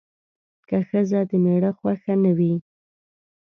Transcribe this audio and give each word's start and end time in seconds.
که 0.67 0.77
ښځه 0.87 1.19
د 1.29 1.31
میړه 1.43 1.71
خوښه 1.77 2.13
نه 2.23 2.31
وي 2.37 2.53